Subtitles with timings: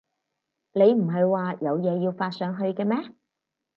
[0.73, 3.13] 你唔喺話有嘢要發上去嘅咩？